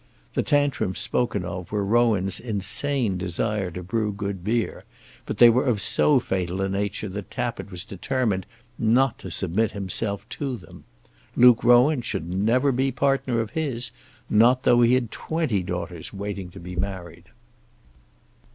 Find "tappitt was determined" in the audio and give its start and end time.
7.29-8.47